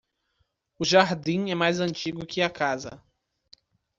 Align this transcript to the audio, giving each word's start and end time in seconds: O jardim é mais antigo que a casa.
O 0.79 0.83
jardim 0.83 1.51
é 1.51 1.53
mais 1.53 1.79
antigo 1.79 2.25
que 2.25 2.41
a 2.41 2.49
casa. 2.49 2.99